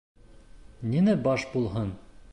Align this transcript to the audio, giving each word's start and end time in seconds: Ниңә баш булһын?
Ниңә 0.93 1.15
баш 1.29 1.47
булһын? 1.55 1.97